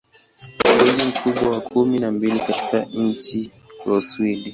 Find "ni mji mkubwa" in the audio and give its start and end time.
0.65-1.49